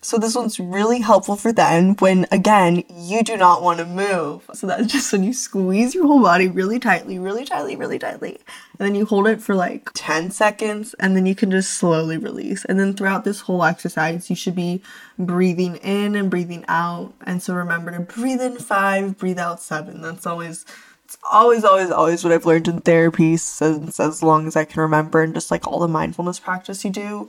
So 0.00 0.16
this 0.16 0.36
one's 0.36 0.60
really 0.60 1.00
helpful 1.00 1.34
for 1.34 1.52
then 1.52 1.94
when 1.98 2.26
again 2.30 2.84
you 2.94 3.24
do 3.24 3.36
not 3.36 3.62
want 3.62 3.80
to 3.80 3.84
move. 3.84 4.48
So 4.54 4.68
that's 4.68 4.92
just 4.92 5.12
when 5.12 5.24
you 5.24 5.32
squeeze 5.32 5.92
your 5.92 6.06
whole 6.06 6.22
body 6.22 6.46
really 6.46 6.78
tightly, 6.78 7.18
really 7.18 7.44
tightly, 7.44 7.74
really 7.74 7.98
tightly. 7.98 8.38
And 8.78 8.86
then 8.86 8.94
you 8.94 9.06
hold 9.06 9.26
it 9.26 9.42
for 9.42 9.56
like 9.56 9.90
10 9.94 10.30
seconds 10.30 10.94
and 11.00 11.16
then 11.16 11.26
you 11.26 11.34
can 11.34 11.50
just 11.50 11.74
slowly 11.74 12.16
release. 12.16 12.64
And 12.64 12.78
then 12.78 12.94
throughout 12.94 13.24
this 13.24 13.40
whole 13.40 13.64
exercise, 13.64 14.30
you 14.30 14.36
should 14.36 14.54
be 14.54 14.82
breathing 15.18 15.76
in 15.76 16.14
and 16.14 16.30
breathing 16.30 16.64
out. 16.68 17.12
And 17.26 17.42
so 17.42 17.52
remember 17.54 17.90
to 17.90 17.98
breathe 17.98 18.40
in 18.40 18.56
5, 18.56 19.18
breathe 19.18 19.40
out 19.40 19.60
7. 19.60 20.00
That's 20.00 20.26
always 20.26 20.64
It's 21.08 21.18
always, 21.32 21.64
always, 21.64 21.90
always 21.90 22.22
what 22.22 22.34
I've 22.34 22.44
learned 22.44 22.68
in 22.68 22.82
therapy 22.82 23.38
since 23.38 23.98
as 23.98 24.22
long 24.22 24.46
as 24.46 24.56
I 24.56 24.66
can 24.66 24.82
remember, 24.82 25.22
and 25.22 25.32
just 25.32 25.50
like 25.50 25.66
all 25.66 25.78
the 25.80 25.88
mindfulness 25.88 26.38
practice 26.38 26.84
you 26.84 26.90
do. 26.90 27.28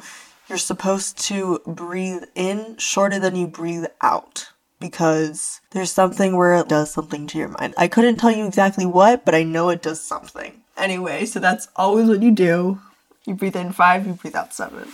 You're 0.50 0.58
supposed 0.58 1.20
to 1.28 1.60
breathe 1.68 2.24
in 2.34 2.76
shorter 2.78 3.20
than 3.20 3.36
you 3.36 3.46
breathe 3.46 3.86
out 4.02 4.50
because 4.80 5.62
there's 5.70 5.92
something 5.92 6.36
where 6.36 6.56
it 6.56 6.68
does 6.68 6.92
something 6.92 7.28
to 7.28 7.38
your 7.38 7.50
mind. 7.50 7.76
I 7.78 7.88
couldn't 7.88 8.16
tell 8.16 8.32
you 8.32 8.48
exactly 8.48 8.88
what, 8.88 9.26
but 9.26 9.36
I 9.36 9.44
know 9.44 9.70
it 9.70 9.84
does 9.84 10.02
something. 10.02 10.64
Anyway, 10.76 11.28
so 11.28 11.40
that's 11.40 11.68
always 11.76 12.08
what 12.08 12.24
you 12.24 12.32
do. 12.32 12.80
You 13.26 13.36
breathe 13.36 13.56
in 13.56 13.72
five, 13.72 14.08
you 14.08 14.14
breathe 14.14 14.36
out 14.36 14.52
seven. 14.52 14.90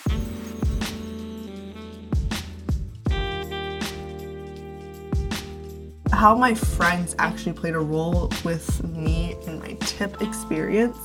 How 6.11 6.35
my 6.35 6.53
friends 6.53 7.15
actually 7.17 7.53
played 7.53 7.75
a 7.75 7.79
role 7.79 8.29
with 8.43 8.83
me 8.83 9.37
in 9.47 9.59
my 9.59 9.77
tip 9.79 10.21
experience 10.21 10.97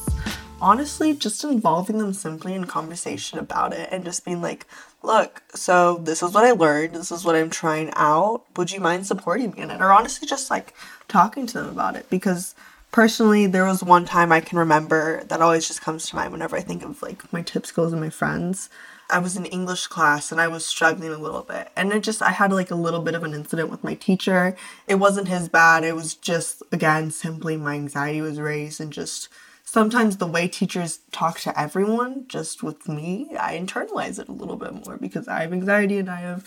honestly 0.60 1.14
just 1.14 1.44
involving 1.44 1.98
them 1.98 2.12
simply 2.12 2.54
in 2.54 2.64
conversation 2.66 3.38
about 3.38 3.72
it 3.72 3.88
and 3.90 4.04
just 4.04 4.24
being 4.24 4.42
like, 4.42 4.66
look, 5.02 5.42
so 5.54 5.98
this 5.98 6.22
is 6.22 6.32
what 6.32 6.44
I 6.44 6.52
learned, 6.52 6.94
this 6.94 7.10
is 7.10 7.24
what 7.24 7.36
I'm 7.36 7.50
trying 7.50 7.90
out. 7.96 8.44
Would 8.56 8.70
you 8.70 8.80
mind 8.80 9.06
supporting 9.06 9.52
me 9.52 9.62
in 9.62 9.70
it? 9.70 9.80
Or 9.80 9.92
honestly, 9.92 10.28
just 10.28 10.50
like 10.50 10.74
talking 11.08 11.46
to 11.46 11.58
them 11.58 11.68
about 11.68 11.96
it 11.96 12.08
because 12.10 12.54
personally, 12.92 13.46
there 13.46 13.64
was 13.64 13.82
one 13.82 14.04
time 14.04 14.32
I 14.32 14.40
can 14.40 14.58
remember 14.58 15.24
that 15.24 15.40
always 15.40 15.66
just 15.66 15.80
comes 15.80 16.06
to 16.06 16.16
mind 16.16 16.32
whenever 16.32 16.56
I 16.56 16.60
think 16.60 16.82
of 16.82 17.02
like 17.02 17.32
my 17.32 17.42
tip 17.42 17.66
skills 17.66 17.92
and 17.92 18.00
my 18.00 18.10
friends. 18.10 18.68
I 19.12 19.18
was 19.18 19.36
in 19.36 19.44
English 19.46 19.88
class 19.88 20.30
and 20.30 20.40
I 20.40 20.46
was 20.46 20.64
struggling 20.64 21.10
a 21.10 21.18
little 21.18 21.42
bit. 21.42 21.68
And 21.76 21.92
it 21.92 22.04
just, 22.04 22.22
I 22.22 22.30
had 22.30 22.52
like 22.52 22.70
a 22.70 22.76
little 22.76 23.00
bit 23.00 23.16
of 23.16 23.24
an 23.24 23.34
incident 23.34 23.68
with 23.68 23.82
my 23.82 23.94
teacher. 23.94 24.56
It 24.86 24.96
wasn't 24.96 25.26
his 25.26 25.48
bad. 25.48 25.82
It 25.82 25.96
was 25.96 26.14
just, 26.14 26.62
again, 26.70 27.10
simply 27.10 27.56
my 27.56 27.74
anxiety 27.74 28.20
was 28.20 28.38
raised 28.38 28.80
and 28.80 28.92
just 28.92 29.28
sometimes 29.70 30.16
the 30.16 30.26
way 30.26 30.48
teachers 30.48 30.98
talk 31.12 31.38
to 31.40 31.58
everyone, 31.58 32.26
just 32.26 32.62
with 32.62 32.88
me, 32.88 33.30
I 33.38 33.56
internalize 33.56 34.18
it 34.18 34.28
a 34.28 34.32
little 34.32 34.56
bit 34.56 34.74
more 34.84 34.96
because 34.96 35.28
I 35.28 35.42
have 35.42 35.52
anxiety 35.52 35.98
and 35.98 36.10
I 36.10 36.20
have 36.22 36.44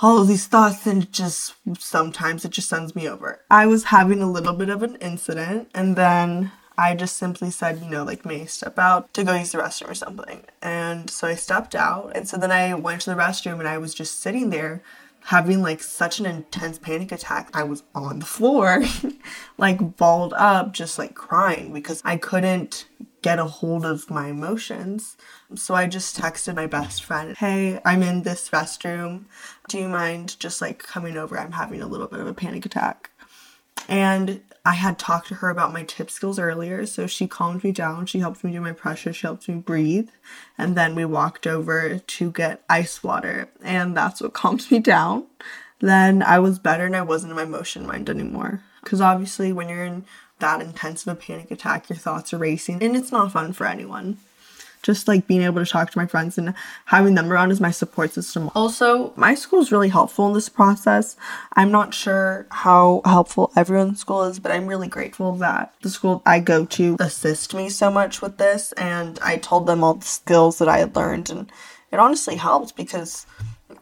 all 0.00 0.22
of 0.22 0.28
these 0.28 0.46
thoughts 0.46 0.86
and 0.86 1.12
just 1.12 1.54
sometimes 1.78 2.46
it 2.46 2.52
just 2.52 2.70
sends 2.70 2.96
me 2.96 3.06
over. 3.06 3.42
I 3.50 3.66
was 3.66 3.84
having 3.84 4.22
a 4.22 4.30
little 4.30 4.54
bit 4.54 4.70
of 4.70 4.82
an 4.82 4.96
incident 4.96 5.68
and 5.74 5.96
then 5.96 6.52
I 6.78 6.94
just 6.94 7.16
simply 7.16 7.50
said, 7.50 7.82
you 7.82 7.90
know, 7.90 8.04
like, 8.04 8.24
may 8.24 8.46
step 8.46 8.78
out 8.78 9.12
to 9.12 9.22
go 9.22 9.34
use 9.34 9.52
the 9.52 9.58
restroom 9.58 9.90
or 9.90 9.94
something. 9.94 10.44
And 10.62 11.10
so 11.10 11.28
I 11.28 11.34
stepped 11.34 11.74
out. 11.74 12.12
And 12.14 12.26
so 12.26 12.38
then 12.38 12.50
I 12.50 12.72
went 12.72 13.02
to 13.02 13.10
the 13.10 13.16
restroom 13.16 13.58
and 13.58 13.68
I 13.68 13.76
was 13.76 13.92
just 13.92 14.18
sitting 14.18 14.48
there 14.48 14.82
having 15.30 15.62
like 15.62 15.80
such 15.80 16.18
an 16.18 16.26
intense 16.26 16.76
panic 16.76 17.12
attack. 17.12 17.48
I 17.54 17.62
was 17.62 17.84
on 17.94 18.18
the 18.18 18.26
floor, 18.26 18.82
like 19.58 19.96
balled 19.96 20.34
up, 20.36 20.72
just 20.72 20.98
like 20.98 21.14
crying 21.14 21.72
because 21.72 22.02
I 22.04 22.16
couldn't 22.16 22.86
get 23.22 23.38
a 23.38 23.44
hold 23.44 23.84
of 23.84 24.10
my 24.10 24.26
emotions. 24.26 25.16
So 25.54 25.76
I 25.76 25.86
just 25.86 26.18
texted 26.18 26.56
my 26.56 26.66
best 26.66 27.04
friend, 27.04 27.36
Hey, 27.36 27.80
I'm 27.84 28.02
in 28.02 28.22
this 28.22 28.50
restroom. 28.50 29.26
Do 29.68 29.78
you 29.78 29.86
mind 29.86 30.36
just 30.40 30.60
like 30.60 30.82
coming 30.82 31.16
over? 31.16 31.38
I'm 31.38 31.52
having 31.52 31.80
a 31.80 31.86
little 31.86 32.08
bit 32.08 32.18
of 32.18 32.26
a 32.26 32.34
panic 32.34 32.66
attack. 32.66 33.12
And 33.88 34.40
I 34.64 34.74
had 34.74 34.98
talked 34.98 35.28
to 35.28 35.36
her 35.36 35.48
about 35.48 35.72
my 35.72 35.84
tip 35.84 36.10
skills 36.10 36.38
earlier, 36.38 36.84
so 36.84 37.06
she 37.06 37.26
calmed 37.26 37.64
me 37.64 37.72
down. 37.72 38.06
She 38.06 38.18
helped 38.18 38.44
me 38.44 38.52
do 38.52 38.60
my 38.60 38.72
pressure, 38.72 39.12
she 39.12 39.26
helped 39.26 39.48
me 39.48 39.54
breathe, 39.54 40.10
and 40.58 40.76
then 40.76 40.94
we 40.94 41.04
walked 41.04 41.46
over 41.46 41.98
to 41.98 42.30
get 42.30 42.62
ice 42.68 43.02
water, 43.02 43.48
and 43.62 43.96
that's 43.96 44.20
what 44.20 44.32
calmed 44.34 44.70
me 44.70 44.78
down. 44.78 45.26
Then 45.80 46.22
I 46.22 46.38
was 46.38 46.58
better 46.58 46.84
and 46.84 46.94
I 46.94 47.02
wasn't 47.02 47.30
in 47.30 47.36
my 47.36 47.44
emotion 47.44 47.86
mind 47.86 48.10
anymore. 48.10 48.62
Because 48.82 49.00
obviously, 49.00 49.52
when 49.52 49.68
you're 49.68 49.84
in 49.84 50.04
that 50.38 50.60
intense 50.60 51.06
of 51.06 51.12
a 51.12 51.20
panic 51.20 51.50
attack, 51.50 51.88
your 51.88 51.96
thoughts 51.96 52.32
are 52.32 52.38
racing, 52.38 52.82
and 52.82 52.96
it's 52.96 53.12
not 53.12 53.32
fun 53.32 53.52
for 53.52 53.66
anyone 53.66 54.18
just 54.82 55.08
like 55.08 55.26
being 55.26 55.42
able 55.42 55.64
to 55.64 55.70
talk 55.70 55.90
to 55.90 55.98
my 55.98 56.06
friends 56.06 56.38
and 56.38 56.54
having 56.86 57.14
them 57.14 57.30
around 57.30 57.50
as 57.50 57.60
my 57.60 57.70
support 57.70 58.12
system. 58.12 58.50
Also, 58.54 59.12
my 59.16 59.34
school 59.34 59.60
is 59.60 59.72
really 59.72 59.88
helpful 59.88 60.28
in 60.28 60.34
this 60.34 60.48
process. 60.48 61.16
I'm 61.54 61.70
not 61.70 61.94
sure 61.94 62.46
how 62.50 63.02
helpful 63.04 63.52
everyone's 63.56 64.00
school 64.00 64.24
is, 64.24 64.38
but 64.38 64.52
I'm 64.52 64.66
really 64.66 64.88
grateful 64.88 65.32
that 65.36 65.74
the 65.82 65.90
school 65.90 66.22
I 66.24 66.40
go 66.40 66.64
to 66.64 66.96
assist 66.98 67.54
me 67.54 67.68
so 67.68 67.90
much 67.90 68.22
with 68.22 68.38
this. 68.38 68.72
And 68.72 69.18
I 69.22 69.36
told 69.36 69.66
them 69.66 69.84
all 69.84 69.94
the 69.94 70.06
skills 70.06 70.58
that 70.58 70.68
I 70.68 70.78
had 70.78 70.96
learned, 70.96 71.30
and 71.30 71.50
it 71.92 71.98
honestly 71.98 72.36
helped 72.36 72.76
because 72.76 73.26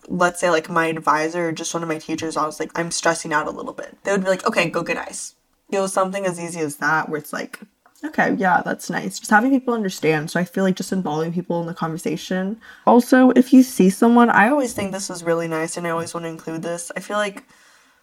let's 0.09 0.41
say 0.41 0.51
like 0.51 0.69
my 0.69 0.87
advisor 0.87 1.49
or 1.49 1.53
just 1.53 1.75
one 1.75 1.83
of 1.83 1.89
my 1.89 1.99
teachers, 1.99 2.37
I 2.37 2.47
was 2.47 2.59
like, 2.59 2.71
I'm 2.75 2.91
stressing 2.91 3.33
out 3.33 3.47
a 3.47 3.51
little 3.51 3.73
bit. 3.73 3.99
They 4.05 4.13
would 4.13 4.23
be 4.23 4.31
like, 4.31 4.47
okay, 4.47 4.69
go 4.69 4.83
get 4.83 4.97
ice. 4.97 5.35
It 5.71 5.81
was 5.81 5.93
something 5.93 6.25
as 6.25 6.41
easy 6.41 6.61
as 6.61 6.77
that 6.77 7.09
where 7.09 7.19
it's 7.19 7.33
like, 7.33 7.61
Okay, 8.05 8.35
yeah, 8.39 8.63
that's 8.65 8.91
nice. 8.91 9.19
Just 9.19 9.31
having 9.31 9.51
people 9.51 9.75
understand. 9.75 10.31
So 10.31 10.39
I 10.39 10.45
feel 10.45 10.63
like 10.63 10.77
just 10.77 10.93
involving 10.93 11.33
people 11.33 11.61
in 11.61 11.67
the 11.67 11.75
conversation. 11.75 12.61
Also, 12.87 13.31
if 13.31 13.53
you 13.53 13.65
see 13.65 13.91
someone, 13.91 14.31
I 14.31 14.49
always 14.51 14.73
think 14.73 14.93
this 14.93 15.11
is 15.11 15.25
really 15.25 15.49
nice 15.49 15.77
and 15.77 15.87
I 15.87 15.91
always 15.91 16.15
want 16.15 16.25
to 16.25 16.31
include 16.31 16.63
this. 16.63 16.93
I 16.97 17.01
feel 17.01 17.17
like 17.17 17.43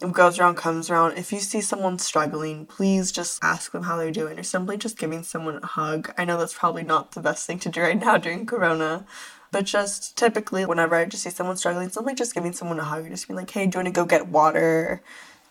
it 0.01 0.11
goes 0.11 0.37
around, 0.37 0.55
comes 0.55 0.89
around. 0.89 1.17
If 1.17 1.31
you 1.31 1.39
see 1.39 1.61
someone 1.61 1.97
struggling, 1.97 2.65
please 2.65 3.09
just 3.13 3.41
ask 3.41 3.71
them 3.71 3.83
how 3.83 3.95
they're 3.95 4.11
doing 4.11 4.37
or 4.37 4.43
simply 4.43 4.75
just 4.75 4.97
giving 4.97 5.23
someone 5.23 5.59
a 5.63 5.65
hug. 5.65 6.13
I 6.17 6.25
know 6.25 6.37
that's 6.37 6.53
probably 6.53 6.83
not 6.83 7.13
the 7.13 7.21
best 7.21 7.47
thing 7.47 7.59
to 7.59 7.69
do 7.69 7.81
right 7.81 7.97
now 7.97 8.17
during 8.17 8.45
Corona, 8.45 9.05
but 9.51 9.63
just 9.63 10.17
typically, 10.17 10.65
whenever 10.65 10.95
I 10.95 11.05
just 11.05 11.23
see 11.23 11.29
someone 11.29 11.55
struggling, 11.55 11.87
simply 11.87 12.15
just 12.15 12.33
giving 12.33 12.51
someone 12.51 12.79
a 12.79 12.83
hug, 12.83 13.07
just 13.07 13.29
being 13.29 13.37
like, 13.37 13.51
hey, 13.51 13.65
do 13.67 13.77
you 13.77 13.83
want 13.83 13.95
to 13.95 14.01
go 14.01 14.05
get 14.05 14.27
water? 14.27 15.01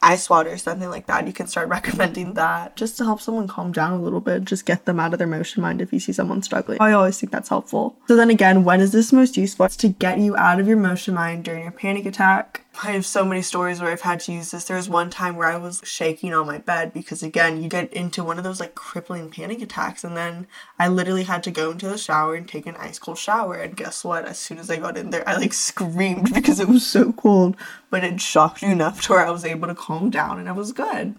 Ice 0.04 0.28
water 0.28 0.50
or 0.50 0.58
something 0.58 0.90
like 0.90 1.06
that, 1.06 1.26
you 1.26 1.32
can 1.32 1.46
start 1.46 1.68
recommending 1.76 2.34
that 2.34 2.76
just 2.76 2.98
to 2.98 3.04
help 3.04 3.20
someone 3.20 3.48
calm 3.48 3.72
down 3.72 3.92
a 3.92 4.02
little 4.02 4.20
bit, 4.20 4.44
just 4.44 4.66
get 4.66 4.84
them 4.84 5.00
out 5.00 5.12
of 5.12 5.18
their 5.18 5.26
emotion 5.26 5.62
mind 5.62 5.80
if 5.80 5.92
you 5.92 5.98
see 6.00 6.12
someone 6.12 6.42
struggling. 6.42 6.78
I 6.80 6.92
always 6.92 7.18
think 7.18 7.32
that's 7.32 7.48
helpful. 7.48 7.96
So 8.06 8.16
then 8.16 8.30
again, 8.30 8.64
when 8.64 8.80
is 8.80 8.92
this 8.92 9.12
most 9.12 9.36
useful? 9.36 9.66
It's 9.66 9.76
to 9.78 9.88
get 9.88 10.18
you 10.18 10.36
out 10.36 10.60
of 10.60 10.68
your 10.68 10.78
emotion 10.78 11.14
mind 11.14 11.44
during 11.44 11.62
your 11.62 11.72
panic 11.72 12.06
attack 12.06 12.63
I 12.82 12.90
have 12.92 13.06
so 13.06 13.24
many 13.24 13.40
stories 13.42 13.80
where 13.80 13.90
I've 13.90 14.00
had 14.00 14.20
to 14.20 14.32
use 14.32 14.50
this. 14.50 14.64
There 14.64 14.76
was 14.76 14.88
one 14.88 15.08
time 15.08 15.36
where 15.36 15.48
I 15.48 15.56
was 15.56 15.80
shaking 15.84 16.34
on 16.34 16.46
my 16.46 16.58
bed 16.58 16.92
because, 16.92 17.22
again, 17.22 17.62
you 17.62 17.68
get 17.68 17.92
into 17.92 18.24
one 18.24 18.36
of 18.36 18.44
those 18.44 18.58
like 18.58 18.74
crippling 18.74 19.30
panic 19.30 19.62
attacks, 19.62 20.02
and 20.02 20.16
then 20.16 20.48
I 20.78 20.88
literally 20.88 21.24
had 21.24 21.42
to 21.44 21.50
go 21.50 21.70
into 21.70 21.88
the 21.88 21.96
shower 21.96 22.34
and 22.34 22.48
take 22.48 22.66
an 22.66 22.76
ice 22.76 22.98
cold 22.98 23.18
shower. 23.18 23.54
And 23.54 23.76
guess 23.76 24.04
what? 24.04 24.24
As 24.24 24.38
soon 24.38 24.58
as 24.58 24.70
I 24.70 24.76
got 24.76 24.96
in 24.96 25.10
there, 25.10 25.28
I 25.28 25.36
like 25.36 25.52
screamed 25.52 26.34
because 26.34 26.58
it 26.58 26.68
was 26.68 26.84
so 26.84 27.12
cold, 27.12 27.56
but 27.90 28.02
it 28.02 28.20
shocked 28.20 28.62
me 28.62 28.72
enough 28.72 29.02
to 29.02 29.12
where 29.12 29.26
I 29.26 29.30
was 29.30 29.44
able 29.44 29.68
to 29.68 29.74
calm 29.74 30.10
down 30.10 30.38
and 30.38 30.48
it 30.48 30.54
was 30.54 30.72
good. 30.72 31.14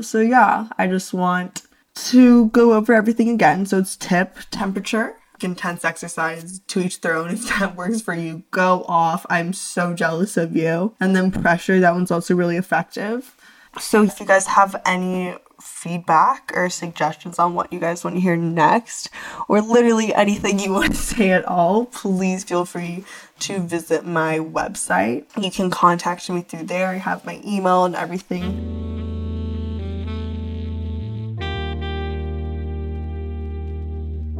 So, 0.00 0.20
yeah, 0.20 0.68
I 0.76 0.86
just 0.86 1.14
want 1.14 1.62
to 1.94 2.48
go 2.48 2.74
over 2.74 2.92
everything 2.92 3.30
again. 3.30 3.64
So, 3.64 3.78
it's 3.78 3.96
tip, 3.96 4.36
temperature, 4.50 5.16
intense 5.42 5.84
exercise 5.84 6.60
to 6.60 6.80
each 6.80 7.00
their 7.00 7.16
own. 7.16 7.30
If 7.30 7.48
that 7.48 7.76
works 7.76 8.00
for 8.00 8.14
you 8.14 8.44
go 8.50 8.84
off. 8.86 9.26
I'm 9.28 9.52
so 9.52 9.94
jealous 9.94 10.36
of 10.36 10.54
you. 10.56 10.94
And 11.00 11.16
then 11.16 11.30
pressure 11.30 11.80
that 11.80 11.94
one's 11.94 12.10
also 12.10 12.34
really 12.34 12.56
effective. 12.56 13.34
So 13.80 14.04
if 14.04 14.20
you 14.20 14.26
guys 14.26 14.46
have 14.46 14.80
any 14.86 15.34
feedback 15.60 16.52
or 16.54 16.68
suggestions 16.68 17.38
on 17.38 17.54
what 17.54 17.72
you 17.72 17.80
guys 17.80 18.04
want 18.04 18.16
to 18.16 18.20
hear 18.20 18.36
next 18.36 19.08
or 19.48 19.62
literally 19.62 20.12
anything 20.14 20.58
you 20.58 20.72
want 20.72 20.92
to 20.92 20.96
say 21.14 21.30
at 21.30 21.44
all 21.46 21.86
please 21.86 22.44
feel 22.44 22.64
free 22.64 23.04
to 23.38 23.60
visit 23.60 24.04
my 24.04 24.38
website. 24.38 25.24
You 25.40 25.50
can 25.50 25.70
contact 25.70 26.28
me 26.28 26.42
through 26.42 26.64
there. 26.64 26.88
I 26.88 26.96
have 26.96 27.24
my 27.24 27.40
email 27.44 27.84
and 27.84 27.96
everything 27.96 28.83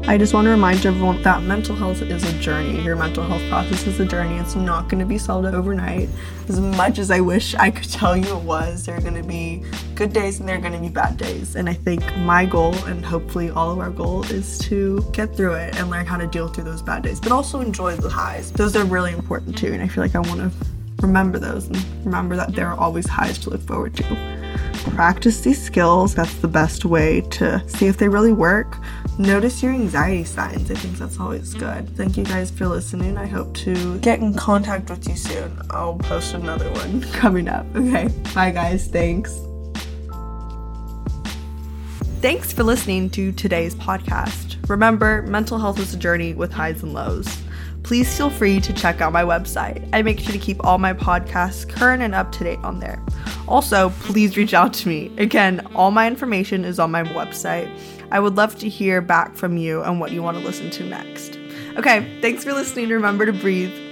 I 0.06 0.18
just 0.18 0.34
want 0.34 0.44
to 0.44 0.50
remind 0.50 0.84
everyone 0.84 1.22
that 1.22 1.42
mental 1.44 1.74
health 1.74 2.02
is 2.02 2.22
a 2.24 2.38
journey. 2.38 2.82
Your 2.82 2.94
mental 2.94 3.24
health 3.24 3.40
process 3.48 3.86
is 3.86 3.98
a 4.00 4.04
journey. 4.04 4.36
It's 4.36 4.54
not 4.54 4.90
going 4.90 5.00
to 5.00 5.06
be 5.06 5.16
solved 5.16 5.46
overnight. 5.46 6.10
As 6.46 6.60
much 6.60 6.98
as 6.98 7.10
I 7.10 7.20
wish 7.20 7.54
I 7.54 7.70
could 7.70 7.90
tell 7.90 8.14
you 8.14 8.36
it 8.36 8.42
was, 8.42 8.84
there 8.84 8.98
are 8.98 9.00
going 9.00 9.14
to 9.14 9.26
be 9.26 9.62
good 9.94 10.12
days 10.12 10.40
and 10.40 10.48
there 10.48 10.58
are 10.58 10.60
going 10.60 10.74
to 10.74 10.78
be 10.78 10.90
bad 10.90 11.16
days. 11.16 11.56
And 11.56 11.70
I 11.70 11.72
think 11.72 12.02
my 12.18 12.44
goal, 12.44 12.74
and 12.84 13.02
hopefully 13.02 13.48
all 13.48 13.70
of 13.70 13.78
our 13.78 13.88
goal, 13.88 14.24
is 14.24 14.58
to 14.58 15.00
get 15.12 15.34
through 15.34 15.54
it 15.54 15.74
and 15.76 15.88
learn 15.88 16.04
how 16.04 16.18
to 16.18 16.26
deal 16.26 16.48
through 16.48 16.64
those 16.64 16.82
bad 16.82 17.02
days, 17.02 17.18
but 17.18 17.32
also 17.32 17.60
enjoy 17.60 17.96
the 17.96 18.10
highs. 18.10 18.52
Those 18.52 18.76
are 18.76 18.84
really 18.84 19.12
important 19.12 19.56
too. 19.56 19.72
And 19.72 19.82
I 19.82 19.88
feel 19.88 20.04
like 20.04 20.14
I 20.14 20.20
want 20.20 20.40
to 20.40 20.52
remember 21.00 21.38
those 21.38 21.66
and 21.68 21.82
remember 22.04 22.36
that 22.36 22.54
there 22.54 22.68
are 22.68 22.78
always 22.78 23.08
highs 23.08 23.38
to 23.38 23.50
look 23.50 23.62
forward 23.62 23.96
to 23.96 24.44
practice 24.90 25.40
these 25.40 25.62
skills. 25.62 26.14
That's 26.14 26.34
the 26.34 26.48
best 26.48 26.84
way 26.84 27.22
to 27.22 27.66
see 27.70 27.86
if 27.86 27.96
they 27.96 28.08
really 28.08 28.32
work. 28.32 28.76
Notice 29.18 29.62
your 29.62 29.72
anxiety 29.72 30.24
signs. 30.24 30.68
I 30.70 30.74
think 30.74 30.98
that's 30.98 31.20
always 31.20 31.54
mm. 31.54 31.60
good. 31.60 31.96
Thank 31.96 32.16
you 32.16 32.24
guys 32.24 32.50
for 32.50 32.66
listening. 32.66 33.16
I 33.16 33.26
hope 33.26 33.54
to 33.58 33.98
get 34.00 34.18
in 34.18 34.34
contact 34.34 34.90
with 34.90 35.08
you 35.08 35.16
soon. 35.16 35.56
I'll 35.70 35.94
post 35.94 36.34
another 36.34 36.70
one 36.72 37.00
coming 37.12 37.46
up. 37.46 37.64
Okay. 37.76 38.08
Bye, 38.34 38.50
guys. 38.50 38.88
Thanks. 38.88 39.38
Thanks 42.20 42.52
for 42.52 42.64
listening 42.64 43.10
to 43.10 43.30
today's 43.32 43.74
podcast. 43.74 44.56
Remember, 44.68 45.22
mental 45.22 45.58
health 45.58 45.78
is 45.78 45.94
a 45.94 45.98
journey 45.98 46.34
with 46.34 46.52
highs 46.52 46.82
and 46.82 46.92
lows. 46.92 47.28
Please 47.84 48.16
feel 48.16 48.30
free 48.30 48.60
to 48.60 48.72
check 48.72 49.00
out 49.00 49.12
my 49.12 49.22
website. 49.22 49.88
I 49.92 50.02
make 50.02 50.18
sure 50.18 50.32
to 50.32 50.38
keep 50.38 50.64
all 50.64 50.78
my 50.78 50.92
podcasts 50.92 51.68
current 51.68 52.02
and 52.02 52.14
up 52.14 52.32
to 52.32 52.44
date 52.44 52.58
on 52.64 52.80
there. 52.80 53.00
Also, 53.46 53.90
please 54.00 54.36
reach 54.36 54.54
out 54.54 54.72
to 54.72 54.88
me. 54.88 55.12
Again, 55.18 55.64
all 55.74 55.90
my 55.90 56.06
information 56.06 56.64
is 56.64 56.78
on 56.78 56.90
my 56.90 57.04
website. 57.04 57.70
I 58.10 58.20
would 58.20 58.36
love 58.36 58.58
to 58.58 58.68
hear 58.68 59.00
back 59.00 59.36
from 59.36 59.56
you 59.56 59.82
and 59.82 60.00
what 60.00 60.12
you 60.12 60.22
want 60.22 60.38
to 60.38 60.44
listen 60.44 60.70
to 60.70 60.84
next. 60.84 61.38
Okay, 61.76 62.20
thanks 62.20 62.42
for 62.42 62.52
listening. 62.52 62.88
Remember 62.88 63.26
to 63.26 63.32
breathe. 63.32 63.83